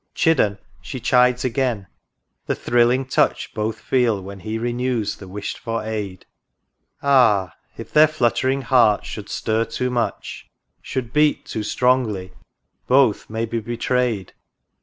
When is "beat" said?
11.13-11.45